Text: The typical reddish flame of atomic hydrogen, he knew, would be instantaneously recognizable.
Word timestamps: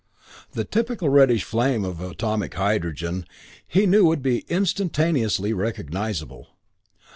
The 0.53 0.65
typical 0.65 1.09
reddish 1.09 1.43
flame 1.43 1.85
of 1.85 2.01
atomic 2.01 2.55
hydrogen, 2.55 3.27
he 3.67 3.85
knew, 3.85 4.03
would 4.07 4.23
be 4.23 4.45
instantaneously 4.49 5.53
recognizable. 5.53 6.47